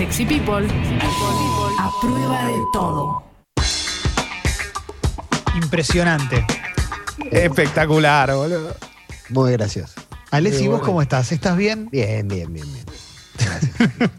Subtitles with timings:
[0.00, 0.66] Sexy People.
[1.78, 3.22] A prueba de todo.
[5.62, 6.46] Impresionante.
[7.30, 8.74] Espectacular, boludo.
[9.28, 10.00] Muy gracioso.
[10.30, 11.32] Alessi, ¿vos cómo estás?
[11.32, 11.90] ¿Estás bien?
[11.92, 14.10] Bien, bien, bien, bien.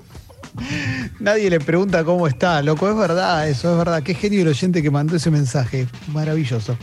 [1.20, 4.04] Nadie le pregunta cómo está, loco, es verdad, eso es verdad.
[4.04, 5.88] Qué genio el oyente que mandó ese mensaje.
[6.10, 6.78] Maravilloso.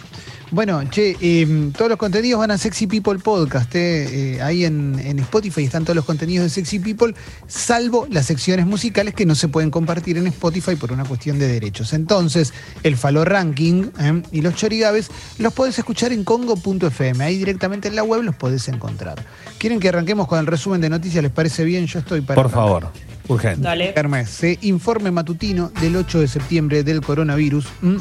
[0.51, 3.75] Bueno, che, eh, todos los contenidos van a Sexy People Podcast.
[3.75, 7.15] eh, eh, ahí en, en Spotify están todos los contenidos de Sexy People,
[7.47, 11.49] salvo las secciones musicales que no se pueden compartir en Spotify por una cuestión de
[11.49, 11.93] derechos.
[11.93, 17.23] Entonces, el Falo Ranking eh, y los Chorigaves los podés escuchar en congo.fm.
[17.23, 19.23] Ahí directamente en la web los podés encontrar.
[19.59, 21.23] ¿Quieren que arranquemos con el resumen de noticias?
[21.23, 21.87] ¿Les parece bien?
[21.87, 22.37] Yo estoy para.
[22.37, 22.65] Por arrancar.
[22.65, 22.93] favor,
[23.29, 23.61] urgente.
[23.61, 23.93] Dale.
[23.95, 27.67] Hermes, se informe matutino del 8 de septiembre del coronavirus.
[27.83, 27.99] ¿m?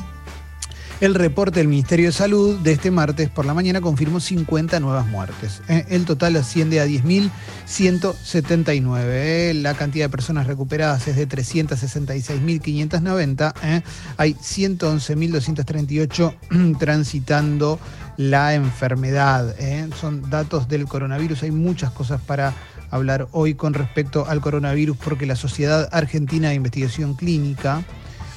[0.99, 5.05] El reporte del Ministerio de Salud de este martes por la mañana confirmó 50 nuevas
[5.05, 5.61] muertes.
[5.69, 9.03] Eh, El total asciende a 10.179.
[9.05, 13.53] Eh, La cantidad de personas recuperadas es de 366.590.
[13.61, 13.83] eh.
[14.17, 16.33] Hay 111.238
[16.79, 17.79] transitando
[18.17, 19.55] la enfermedad.
[20.01, 21.43] Son datos del coronavirus.
[21.43, 22.55] Hay muchas cosas para
[22.89, 27.85] hablar hoy con respecto al coronavirus porque la Sociedad Argentina de Investigación Clínica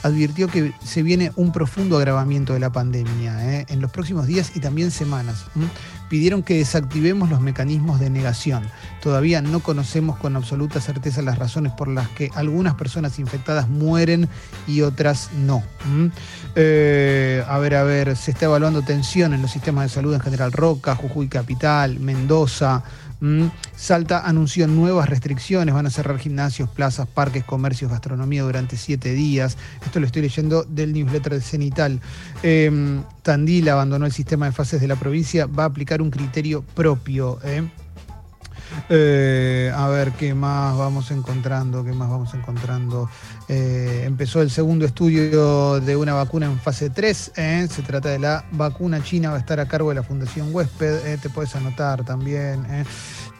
[0.02, 3.66] advirtió que se viene un profundo agravamiento de la pandemia ¿eh?
[3.68, 5.46] en los próximos días y también semanas.
[6.08, 8.64] Pidieron que desactivemos los mecanismos de negación.
[9.00, 14.28] Todavía no conocemos con absoluta certeza las razones por las que algunas personas infectadas mueren
[14.66, 15.62] y otras no.
[16.56, 20.20] Eh, a ver, a ver, se está evaluando tensión en los sistemas de salud en
[20.20, 20.52] general.
[20.52, 22.82] Roca, Jujuy Capital, Mendoza.
[23.20, 23.50] ¿M?
[23.76, 29.56] Salta anunció nuevas restricciones, van a cerrar gimnasios, plazas, parques, comercios, gastronomía durante siete días.
[29.84, 32.00] Esto lo estoy leyendo del newsletter de Cenital.
[32.42, 36.62] Eh, Tandil abandonó el sistema de fases de la provincia, va a aplicar un criterio
[36.62, 37.38] propio.
[37.44, 37.68] ¿eh?
[38.88, 43.08] Eh, a ver qué más vamos encontrando, qué más vamos encontrando.
[43.48, 47.32] Eh, empezó el segundo estudio de una vacuna en fase 3.
[47.36, 47.68] ¿eh?
[47.70, 51.18] Se trata de la vacuna china, va a estar a cargo de la Fundación Huésped.
[51.20, 52.66] Te puedes anotar también.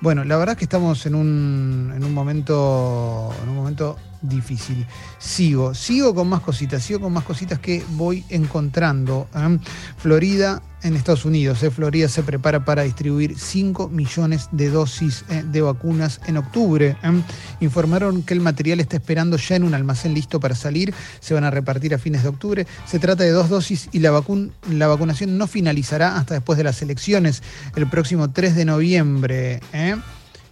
[0.01, 3.33] Bueno, la verdad es que estamos en un, en un momento.
[3.43, 4.87] En un momento difícil.
[5.19, 9.29] Sigo, sigo con más cositas, sigo con más cositas que voy encontrando.
[9.35, 9.59] ¿eh?
[9.99, 11.71] Florida en Estados Unidos, ¿eh?
[11.71, 15.43] Florida se prepara para distribuir 5 millones de dosis ¿eh?
[15.45, 16.97] de vacunas en octubre.
[17.03, 17.23] ¿eh?
[17.61, 21.45] Informaron que el material está esperando ya en un almacén listo para salir, se van
[21.45, 22.67] a repartir a fines de octubre.
[22.87, 26.65] Se trata de dos dosis y la, vacun- la vacunación no finalizará hasta después de
[26.65, 27.43] las elecciones,
[27.77, 29.61] el próximo 3 de noviembre.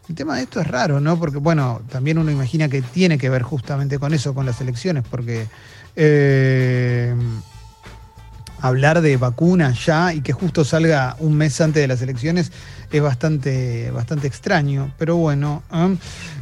[0.08, 1.18] El tema de esto es raro, ¿no?
[1.18, 5.04] Porque, bueno, también uno imagina que tiene que ver justamente con eso, con las elecciones,
[5.08, 5.46] porque
[5.96, 7.14] eh,
[8.60, 12.52] hablar de vacunas ya y que justo salga un mes antes de las elecciones
[12.90, 14.92] es bastante, bastante extraño.
[14.98, 15.96] Pero bueno, ¿eh?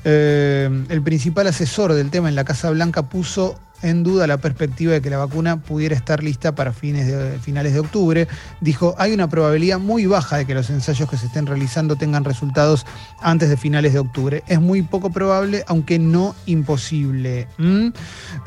[0.04, 4.92] Eh, el principal asesor del tema en la Casa Blanca puso en duda la perspectiva
[4.92, 8.28] de que la vacuna pudiera estar lista para fines de, finales de octubre.
[8.60, 12.24] Dijo, hay una probabilidad muy baja de que los ensayos que se estén realizando tengan
[12.24, 12.86] resultados
[13.20, 14.42] antes de finales de octubre.
[14.46, 17.48] Es muy poco probable, aunque no imposible.
[17.58, 17.88] ¿Mm?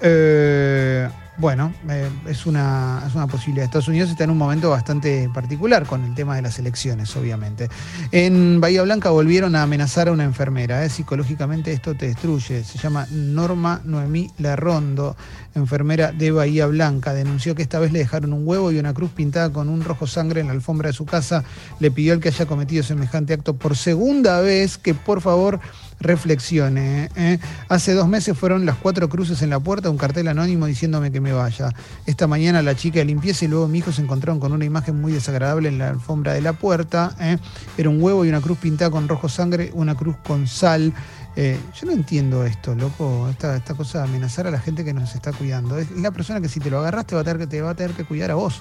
[0.02, 3.64] Eh, bueno, eh, es, una, es una posibilidad.
[3.64, 7.70] Estados Unidos está en un momento bastante particular con el tema de las elecciones, obviamente.
[8.12, 10.84] En Bahía Blanca volvieron a amenazar a una enfermera.
[10.84, 10.90] ¿eh?
[10.90, 12.66] Psicológicamente esto te destruye.
[12.66, 15.16] Se llama Norma Noemí Larrondo,
[15.56, 17.14] enfermera de Bahía Blanca.
[17.14, 20.08] Denunció que esta vez le dejaron un huevo y una cruz pintada con un rojo
[20.08, 21.46] sangre en la alfombra de su casa.
[21.80, 25.62] Le pidió al que haya cometido semejante acto por segunda vez que por favor
[26.00, 27.10] reflexione.
[27.16, 27.40] ¿eh?
[27.68, 31.22] Hace dos meses fueron las cuatro cruces en la puerta, un cartel anónimo diciéndome que
[31.22, 31.74] me vaya.
[32.06, 35.00] Esta mañana la chica de limpieza y luego mi hijo se encontraron con una imagen
[35.00, 37.16] muy desagradable en la alfombra de la puerta.
[37.20, 37.38] ¿eh?
[37.78, 40.94] Era un huevo y una cruz pintada con rojo sangre, una cruz con sal.
[41.36, 44.94] Eh, yo no entiendo esto, loco, esta, esta cosa de amenazar a la gente que
[44.94, 45.78] nos está cuidando.
[45.78, 47.70] Es la persona que si te lo agarras te va a tener que, te va
[47.72, 48.56] a tener que cuidar a vos.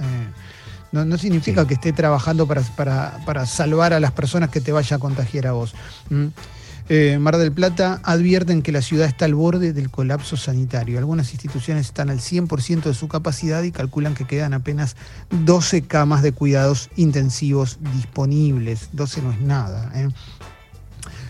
[0.00, 0.28] Eh,
[0.92, 4.72] no, no significa que esté trabajando para, para- para salvar a las personas que te
[4.72, 5.74] vaya a contagiar a vos.
[6.10, 6.26] ¿Mm?
[6.90, 10.98] Eh, Mar del Plata advierten que la ciudad está al borde del colapso sanitario.
[10.98, 14.96] Algunas instituciones están al 100% de su capacidad y calculan que quedan apenas
[15.44, 18.88] 12 camas de cuidados intensivos disponibles.
[18.92, 19.92] 12 no es nada.
[19.94, 20.08] ¿eh?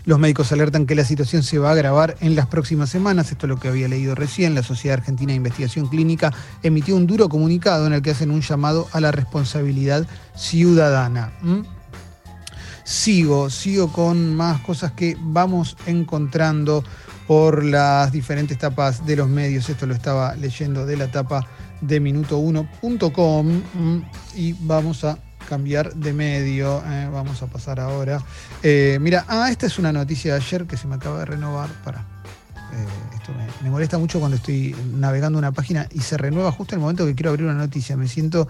[0.05, 3.29] Los médicos alertan que la situación se va a agravar en las próximas semanas.
[3.29, 4.55] Esto es lo que había leído recién.
[4.55, 6.33] La Sociedad Argentina de Investigación Clínica
[6.63, 11.33] emitió un duro comunicado en el que hacen un llamado a la responsabilidad ciudadana.
[12.89, 16.83] Sigo, sigo con más cosas que vamos encontrando
[17.27, 19.69] por las diferentes tapas de los medios.
[19.69, 21.45] Esto lo estaba leyendo de la tapa
[21.81, 24.11] de minuto1.com ¿m?
[24.35, 26.81] y vamos a cambiar de medio.
[26.87, 28.23] eh, vamos a pasar ahora.
[28.63, 31.69] Eh, mira, ah, esta es una noticia de ayer que se me acaba de renovar.
[31.83, 32.03] Para.
[32.71, 33.08] estoy
[33.61, 37.05] me, molesta mucho cuando estoy navegando una página y se renueva justo en el momento
[37.05, 37.97] que quiero abrir una noticia.
[37.97, 38.47] Me siento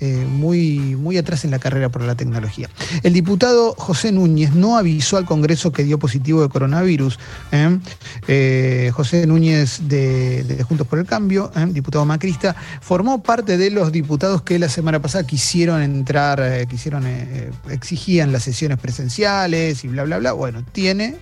[0.00, 2.68] eh, muy, muy atrás en la carrera por la tecnología.
[3.02, 7.18] El diputado José Núñez no avisó al Congreso que dio positivo de coronavirus.
[7.52, 7.78] ¿eh?
[8.28, 13.92] Eh, José Núñez de, de Juntos por el Cambio, diputado macrista, formó parte de los
[13.92, 17.06] diputados que la semana pasada quisieron entrar, quisieron,
[17.70, 20.32] exigían las sesiones presenciales y bla, bla, bla.
[20.32, 21.18] Bueno, tiene.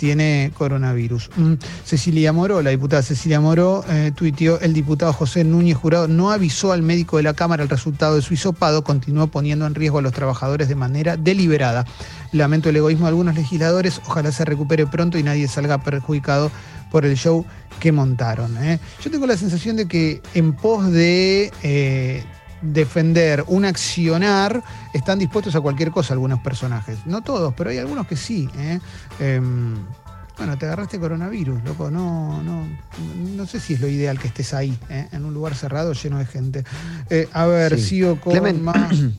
[0.00, 1.28] Tiene coronavirus.
[1.36, 1.52] Mm,
[1.84, 6.72] Cecilia Moró, la diputada Cecilia Moró, eh, tuiteó, el diputado José Núñez Jurado no avisó
[6.72, 10.02] al médico de la Cámara el resultado de su hisopado, continuó poniendo en riesgo a
[10.02, 11.84] los trabajadores de manera deliberada.
[12.32, 16.50] Lamento el egoísmo de algunos legisladores, ojalá se recupere pronto y nadie salga perjudicado
[16.90, 17.44] por el show
[17.78, 18.56] que montaron.
[18.64, 18.80] ¿eh?
[19.04, 22.24] Yo tengo la sensación de que en pos de eh,
[22.62, 24.62] defender un accionar
[24.92, 26.98] están dispuestos a cualquier cosa algunos personajes.
[27.06, 28.48] No todos, pero hay algunos que sí.
[28.58, 28.80] ¿eh?
[29.18, 29.76] Em,
[30.36, 31.90] bueno, te agarraste coronavirus, loco.
[31.90, 32.66] No, no,
[33.36, 35.08] no sé si es lo ideal que estés ahí, ¿eh?
[35.12, 36.64] en un lugar cerrado lleno de gente.
[37.10, 37.86] Eh, a ver, Sí.
[37.86, 38.94] sigo con más.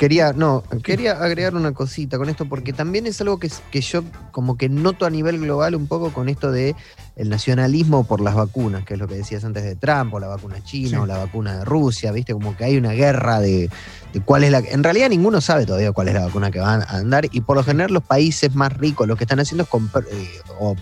[0.00, 4.02] Quería, no, quería agregar una cosita con esto, porque también es algo que, que yo
[4.32, 6.74] como que noto a nivel global un poco con esto de
[7.16, 10.26] el nacionalismo por las vacunas, que es lo que decías antes de Trump, o la
[10.28, 10.96] vacuna china, Sí.
[10.96, 13.68] o la vacuna de Rusia, viste, como que hay una guerra de,
[14.14, 14.60] de cuál es la.
[14.60, 17.58] En realidad ninguno sabe todavía cuál es la vacuna que van a andar, y por
[17.58, 20.76] lo general los países más ricos lo que están haciendo es comprar, eh, o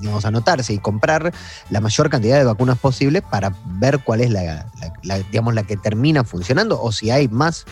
[0.00, 1.34] digamos, anotarse y comprar
[1.68, 4.42] la mayor cantidad de vacunas posibles para ver cuál es la,
[4.80, 7.66] la- la, digamos, la que termina funcionando, o si hay más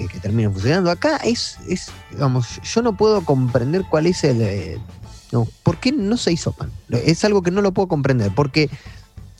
[0.00, 0.90] eh, que terminan funcionando.
[0.90, 4.40] Acá es, es, digamos, yo no puedo comprender cuál es el...
[4.40, 4.78] eh,
[5.32, 6.70] no, ¿Por qué no se hizo pan?
[6.90, 8.68] Es algo que no lo puedo comprender, porque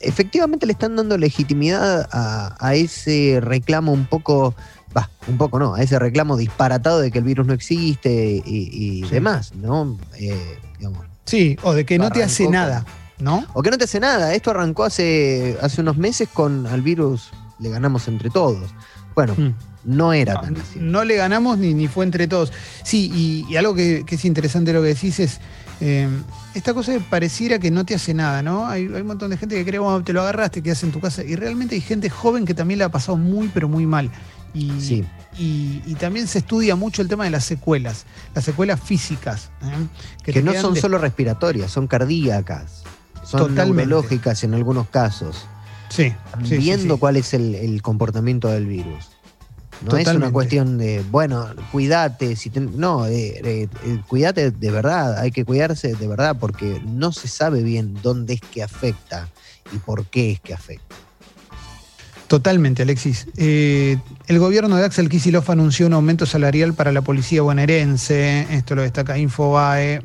[0.01, 4.55] efectivamente le están dando legitimidad a, a ese reclamo un poco,
[4.97, 8.69] va, un poco no, a ese reclamo disparatado de que el virus no existe y,
[8.73, 9.11] y Sí.
[9.11, 9.99] demás, ¿no?
[10.19, 12.85] Eh, digamos, Sí, o de que no te hace nada,
[13.19, 13.45] ¿no?
[13.53, 14.35] o que no te hace nada.
[14.35, 18.71] Esto arrancó hace, hace unos meses con al virus le ganamos entre todos.
[19.15, 19.55] Bueno, Mm.
[19.85, 20.79] No era No, tan así.
[20.81, 22.53] no le ganamos ni, ni fue entre todos.
[22.85, 25.41] Sí, y, y algo que, que es interesante lo que decís es,
[25.81, 26.09] eh,
[26.55, 28.67] esta cosa de pareciera que no te hace nada, ¿no?
[28.67, 31.01] Hay, hay un montón de gente que cree, bueno, te lo agarraste, quedas en tu
[31.01, 34.11] casa, y realmente hay gente joven que también le ha pasado muy, pero muy mal.
[34.53, 35.05] Y, Sí.
[35.39, 38.05] y, y también se estudia mucho el tema de las secuelas,
[38.35, 39.51] las secuelas físicas.
[39.63, 39.87] ¿eh?
[40.33, 42.83] que, no son de- solo respiratorias, son cardíacas,
[43.25, 43.87] son Totalmente.
[43.87, 45.47] neurológicas en algunos casos,
[45.89, 46.13] Sí,
[46.43, 47.01] viendo sí.
[47.01, 49.10] cuál es el, el comportamiento del virus.
[49.83, 54.71] No es una cuestión de, bueno, cuídate, si te- no, eh, eh, eh, cuídate de
[54.71, 59.29] verdad, hay que cuidarse de verdad porque no se sabe bien dónde es que afecta
[59.73, 60.97] y por qué es que afecta.
[62.31, 63.27] Totalmente, Alexis.
[63.39, 63.99] Eh,
[64.29, 68.47] el gobierno de Axel Kicillof anunció un aumento salarial para la policía bonaerense.
[68.53, 70.01] Esto lo destaca Infobae.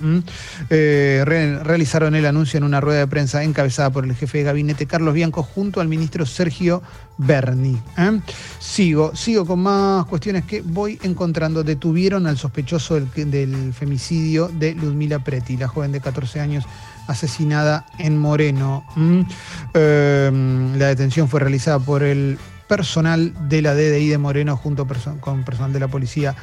[0.71, 4.43] Eh, re- realizaron el anuncio en una rueda de prensa encabezada por el jefe de
[4.45, 6.81] gabinete Carlos Bianco junto al ministro Sergio
[7.19, 7.79] Berni.
[7.95, 8.19] ¿eh?
[8.57, 11.63] Sigo, sigo con más cuestiones que voy encontrando.
[11.63, 16.65] Detuvieron al sospechoso del, del femicidio de Ludmila Preti, la joven de 14 años
[17.07, 18.85] asesinada en Moreno.
[18.95, 19.25] ¿m?
[19.73, 20.31] Eh,
[20.77, 22.37] la detención fue realizada por el
[22.67, 24.87] personal de la DDI de Moreno junto
[25.19, 26.35] con personal de la Policía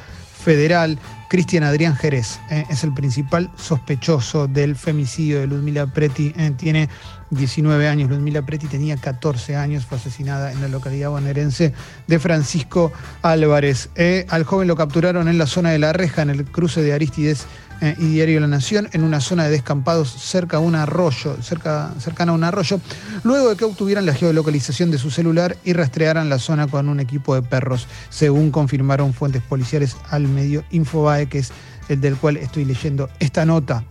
[0.43, 0.99] Federal.
[1.29, 6.33] Cristian Adrián Jerez eh, es el principal sospechoso del femicidio de Ludmila Preti.
[6.37, 6.89] eh, tiene
[7.33, 8.09] 19 años.
[8.09, 9.85] Ludmila Preti tenía 14 años.
[9.85, 11.73] Fue asesinada en la localidad bonaerense
[12.07, 13.89] de Francisco Álvarez.
[13.95, 16.93] Eh, al joven lo capturaron en la zona de La Reja, en el cruce de
[16.93, 17.45] Aristides
[17.81, 21.93] eh, y Diario La Nación, en una zona de descampados cerca a un arroyo, cerca,
[21.99, 22.79] cercana a un arroyo,
[23.23, 26.99] luego de que obtuvieran la geolocalización de su celular y rastrearan la zona con un
[27.01, 31.51] equipo de perros, según confirmaron fuentes policiales al medio Infobae, que es
[31.89, 33.83] el del cual estoy leyendo esta nota.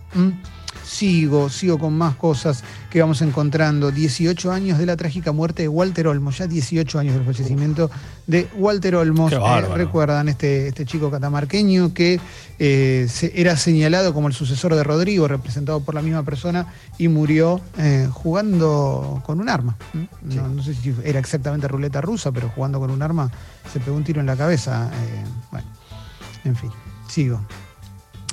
[0.85, 3.89] Sigo, sigo con más cosas que vamos encontrando.
[3.91, 7.89] 18 años de la trágica muerte de Walter Olmos, ya 18 años del fallecimiento
[8.27, 9.31] de Walter Olmos.
[9.31, 12.19] Eh, recuerdan este, este chico catamarqueño que
[12.59, 17.07] eh, se- era señalado como el sucesor de Rodrigo, representado por la misma persona, y
[17.07, 19.77] murió eh, jugando con un arma.
[19.93, 20.07] ¿m?
[20.21, 23.31] No, no sé si era exactamente ruleta rusa, pero jugando con un arma
[23.71, 24.91] se pegó un tiro en la cabeza.
[25.51, 25.67] bueno,
[26.43, 26.69] en fin,
[27.07, 27.39] sigo.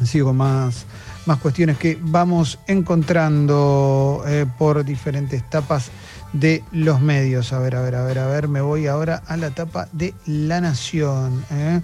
[0.05, 0.87] Sigo con más,
[1.27, 5.91] más cuestiones que vamos encontrando eh, por diferentes tapas
[6.33, 7.53] de los medios.
[7.53, 10.15] A ver, a ver, a ver, a ver, me voy ahora a la tapa de
[10.27, 11.45] La Nación.
[11.51, 11.81] ¿eh?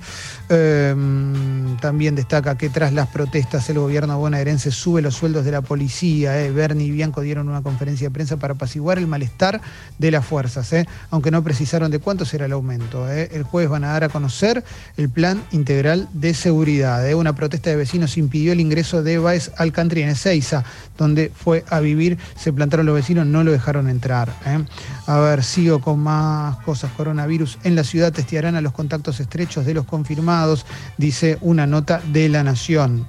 [0.48, 5.62] Em, también destaca que tras las protestas el gobierno bonaerense sube los sueldos de la
[5.62, 6.40] policía.
[6.40, 6.50] ¿eh?
[6.50, 9.60] Bernie y Bianco dieron una conferencia de prensa para apaciguar el malestar
[9.98, 10.86] de las fuerzas, ¿eh?
[11.10, 13.08] aunque no precisaron de cuánto será el aumento.
[13.10, 14.64] El jueves van a dar a conocer
[14.96, 17.12] el plan integral de seguridad.
[17.14, 20.64] Una protesta de vecinos impidió el ingreso de Baez al country en Ezeiza,
[20.96, 24.32] donde fue a vivir, se plantaron los vecinos, no lo dejaron entrar.
[24.46, 24.64] ¿eh?
[25.06, 26.90] A ver, sigo con más cosas.
[26.96, 30.64] Coronavirus en la ciudad testearán a los contactos estrechos de los confirmados,
[30.96, 33.06] dice una nota de La Nación.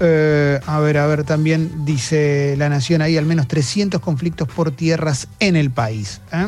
[0.00, 4.70] Eh, a ver, a ver, también dice La Nación, hay al menos 300 conflictos por
[4.70, 6.20] tierras en el país.
[6.32, 6.46] ¿eh?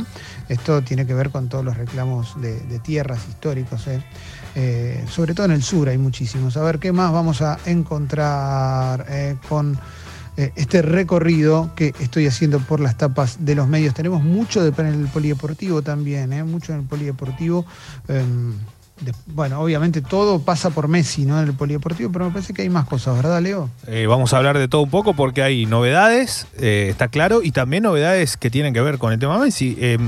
[0.49, 3.87] Esto tiene que ver con todos los reclamos de tierras históricos.
[4.57, 5.05] ¿Eh?
[5.09, 6.57] Sobre todo en el sur hay muchísimos.
[6.57, 9.79] A ver qué más vamos a encontrar eh, con
[10.37, 13.95] eh, este recorrido que estoy haciendo por las tapas de los medios.
[13.95, 17.67] Tenemos mucho de, en el polideportivo también, mucho en el polideportivo.
[18.09, 18.55] em,
[19.27, 21.39] bueno, obviamente todo pasa por Messi, ¿no?
[21.39, 23.69] En el polideportivo, pero me parece que hay más cosas, ¿verdad, Leo?
[24.09, 28.39] Vamos a hablar de todo un poco porque hay novedades, está claro, y también novedades
[28.39, 29.77] que tienen que ver con el tema Messi.
[29.79, 29.99] Eh,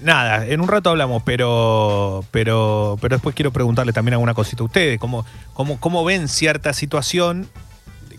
[0.00, 4.66] nada, en un rato hablamos, pero, pero, pero después quiero preguntarle también alguna cosita a
[4.66, 4.98] ustedes.
[4.98, 7.48] ¿Cómo, cómo, cómo ven cierta situación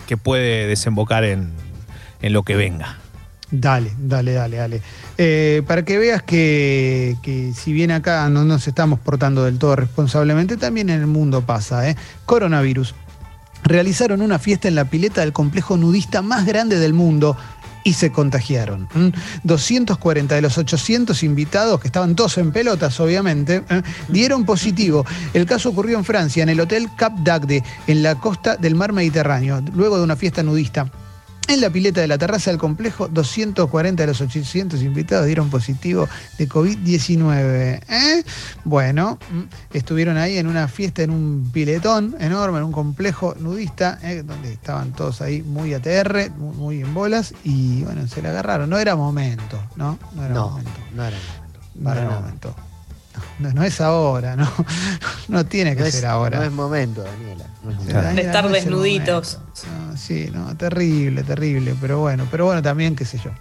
[0.08, 1.52] que puede desembocar en,
[2.22, 2.98] en lo que venga?
[3.52, 4.82] Dale, dale, dale, dale.
[5.18, 9.76] Eh, para que veas que, que si bien acá no nos estamos portando del todo
[9.76, 11.90] responsablemente, también en el mundo pasa.
[11.90, 11.98] ¿eh?
[12.26, 12.96] Coronavirus.
[13.64, 17.36] Realizaron una fiesta en la pileta del complejo nudista más grande del mundo
[17.84, 18.88] y se contagiaron.
[18.96, 19.12] ¿m?
[19.44, 23.82] 240 de los 800 invitados, que estaban todos en pelotas, obviamente, ¿eh?
[24.08, 25.06] dieron positivo.
[25.34, 28.94] El caso ocurrió en Francia, en el Hotel Cap d'Agde, en la costa del mar
[28.94, 30.90] Mediterráneo, luego de una fiesta nudista.
[31.52, 36.08] En la pileta de la terraza del complejo, 240 de los 800 invitados dieron positivo
[36.38, 37.82] de COVID-19.
[37.90, 38.24] ¿eh?
[38.64, 44.00] Bueno, mm, estuvieron ahí en una fiesta en un piletón enorme, en un complejo nudista,
[44.02, 44.24] ¿eh?
[44.24, 48.70] donde estaban todos ahí muy ATR, muy, en bolas, y bueno, se la agarraron.
[48.70, 50.00] No era momento, ¿no?
[50.16, 50.72] No era No, momento.
[50.96, 51.18] no era.
[51.76, 52.22] No para era nada.
[52.22, 52.56] momento.
[53.40, 54.52] No, no es ahora, ¿no?
[55.28, 56.40] No tiene que No es, ser ahora.
[56.40, 57.46] no es momento, Daniela.
[57.64, 58.02] no es momento.
[58.14, 59.40] De estar desnuditos.
[59.96, 63.32] sí, no, terrible, terrible, pero bueno, pero bueno, también, qué sé yo.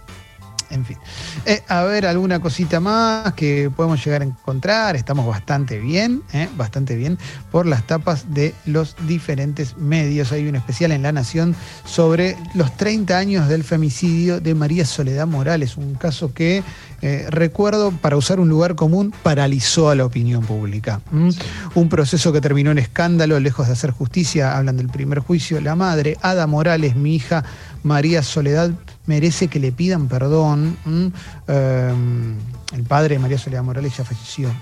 [0.71, 0.97] En fin.
[1.45, 4.95] Eh, a ver, alguna cosita más que podemos llegar a encontrar.
[4.95, 7.17] Estamos bastante bien, eh, bastante bien,
[7.51, 10.31] por las tapas de los diferentes medios.
[10.31, 15.27] Hay un especial en La Nación sobre los 30 años del femicidio de María Soledad
[15.27, 16.63] Morales, un caso que,
[17.01, 21.01] eh, recuerdo, para usar un lugar común, paralizó a la opinión pública.
[21.11, 21.31] ¿m?
[21.75, 25.59] Un proceso que terminó en escándalo, lejos de hacer justicia, hablan del primer juicio.
[25.59, 27.43] La madre, Ada Morales, mi hija
[27.83, 28.71] María Soledad,
[29.05, 30.77] merece que le pidan perdón.
[30.85, 31.11] ¿m?
[31.47, 31.93] Eh,
[32.73, 34.53] el padre de María Soledad Morales ya falleció, ¿eh?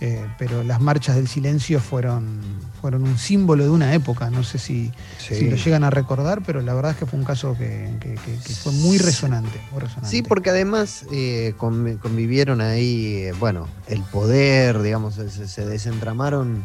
[0.00, 2.40] Eh, pero las marchas del silencio fueron,
[2.80, 4.28] fueron un símbolo de una época.
[4.30, 5.34] No sé si, Sí.
[5.36, 8.14] si lo llegan a recordar, pero la verdad es que fue un caso que, que-
[8.14, 9.60] que- que fue muy resonante.
[9.72, 10.08] muy resonante.
[10.08, 16.64] Sí, porque además eh, convi- convivieron ahí, eh, bueno, el poder, digamos, se, se desentramaron,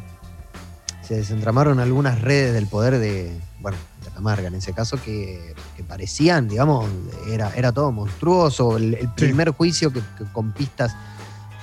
[1.10, 5.56] se desentramaron algunas redes del poder de, bueno, de la marca en ese caso, que,
[5.75, 6.88] que parecían, digamos,
[7.28, 8.78] era, era todo monstruoso.
[8.78, 10.96] El, el primer juicio que, que con pistas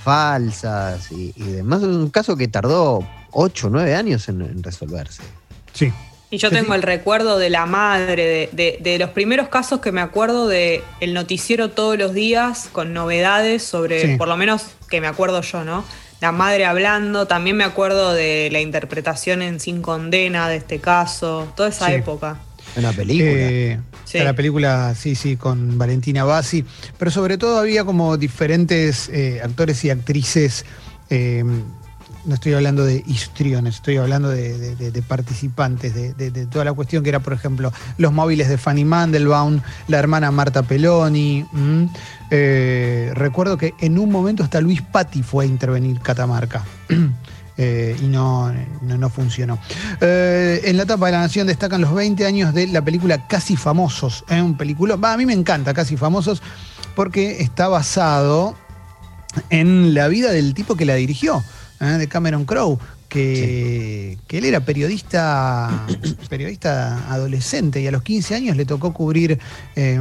[0.07, 4.63] falsas y, y demás, es un caso que tardó 8 o 9 años en, en
[4.63, 5.23] resolverse.
[5.73, 5.93] Sí.
[6.31, 6.75] Y yo Sí, tengo sí.
[6.75, 10.83] el recuerdo de la madre, de, de- de los primeros casos que me acuerdo de
[11.01, 14.17] el noticiero todos los días con novedades sobre, Sí.
[14.17, 15.85] por lo menos que me acuerdo yo, ¿no?
[16.21, 21.53] La madre hablando, también me acuerdo de la interpretación en Sin Condena de este caso,
[21.57, 21.93] toda esa Sí.
[21.95, 22.39] época.
[22.77, 23.31] Una película.
[23.33, 24.19] Eh, Sí.
[24.19, 26.65] La película, sí, sí, con Valentina Bassi,
[26.97, 30.65] pero sobre todo había como diferentes eh, actores y actrices.
[31.11, 31.43] eh,
[32.27, 37.21] no estoy hablando de histriones, estoy hablando de, participantes, de, toda la cuestión que era,
[37.21, 41.47] por ejemplo, los móviles de Fanny Mandelbaum, la hermana Marta Peloni.
[42.31, 46.65] Eh, recuerdo que en un momento hasta Luis Patti fue a intervenir Catamarca.
[47.59, 48.53] Eh, y no,
[48.83, 49.59] no, funcionó.
[50.03, 53.57] Eh, en la etapa de la Nación destacan los 20 años de la película Casi
[53.57, 54.27] Famosos.
[54.29, 54.43] ¿eh?
[54.43, 56.43] Un película, a mí me encanta Casi Famosos
[56.95, 58.55] porque está basado
[59.51, 61.43] en la vida del tipo que la dirigió,
[61.81, 61.85] ¿eh?
[61.85, 62.79] de Cameron Crowe,
[63.09, 65.87] que, que él era periodista,
[66.29, 69.39] periodista adolescente y a los 15 años le tocó cubrir
[69.77, 70.01] eh,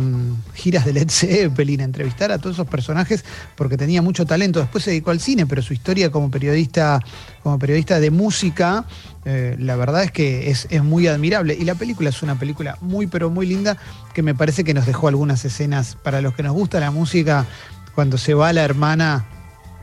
[0.53, 3.23] giras de Led Zeppelin, entrevistar a todos esos personajes
[3.55, 4.59] porque tenía mucho talento.
[4.59, 6.99] Después se dedicó al cine, pero su historia como periodista,
[7.43, 8.85] como periodista de música,
[9.23, 11.55] eh, la verdad es que es, es muy admirable.
[11.59, 13.77] Y la película es una película muy, pero muy linda
[14.13, 17.45] que me parece que nos dejó algunas escenas para los que nos gusta la música.
[17.93, 19.25] Cuando se va la hermana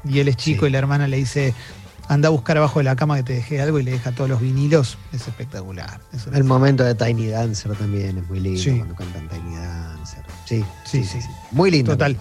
[0.04, 0.70] y él es chico Sí.
[0.70, 1.54] y la hermana le dice,
[2.08, 4.28] anda a buscar abajo de la cama que te dejé algo y le deja todos
[4.28, 6.00] los vinilos, es espectacular.
[6.12, 8.76] Es El momento de Tiny Dancer también es muy lindo Sí.
[8.76, 10.24] cuando cantan Tiny Dancer.
[10.44, 11.18] Sí, Sí, sí.
[11.52, 11.92] Muy lindo.
[11.92, 12.16] Total.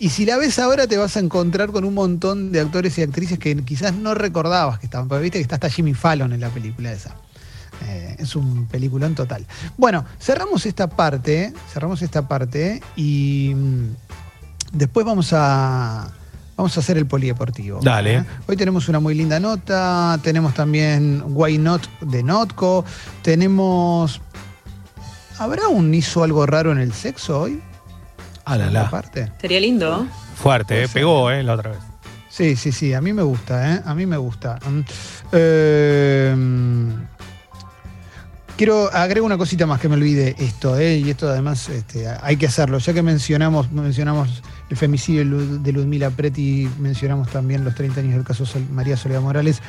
[0.00, 3.02] Y si la ves ahora te vas a encontrar con un montón de actores y
[3.02, 6.40] actrices que quizás no recordabas que estaban, porque viste que está hasta Jimmy Fallon en
[6.40, 7.14] la película esa.
[7.86, 9.44] Eh, es un peliculón total.
[9.76, 13.84] Bueno, cerramos esta parte, cerramos esta parte y mm,
[14.72, 16.10] después vamos a
[16.58, 17.80] vamos a hacer el polideportivo.
[17.80, 18.16] Dale.
[18.16, 18.24] ¿eh?
[18.46, 22.84] Hoy tenemos una muy linda nota, tenemos también Why Not de Notco,
[23.22, 24.20] tenemos
[25.38, 27.62] ¿Habrá un hizo algo raro en el sexo hoy?
[28.44, 28.90] Ah, la, la.
[28.90, 29.30] parte.
[29.40, 30.06] Sería lindo.
[30.34, 31.80] Fuerte, eh, pegó, eh, la otra vez.
[32.28, 33.80] Sí, sí, sí, a mí me gusta, ¿eh?
[33.84, 34.58] A mí me gusta.
[35.30, 36.34] Eh,
[38.56, 40.98] quiero agrego una cosita más que me olvide esto, ¿eh?
[40.98, 42.78] Y esto además este, hay que hacerlo.
[42.78, 48.00] Ya que mencionamos, mencionamos el femicidio de Lu- de Ludmila Preti, mencionamos también los 30
[48.00, 49.60] años del caso María Soledad Morales.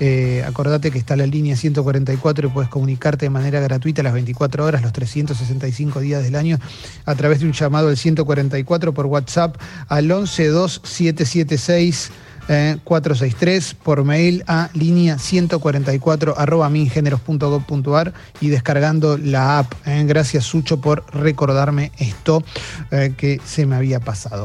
[0.00, 4.64] eh, acordate que está la línea 144 y puedes comunicarte de manera gratuita las 24
[4.64, 6.58] horas, los 365 días del año,
[7.04, 9.56] a través de un llamado al 144 por WhatsApp
[9.88, 12.10] al 112776.
[12.48, 19.72] eh, 463 por mail a línea 144 arroba mingeneros.gov.ar y descargando la app.
[19.84, 20.04] eh.
[20.06, 22.44] Gracias Sucho por recordarme esto
[22.92, 24.34] eh, que se me había pasado.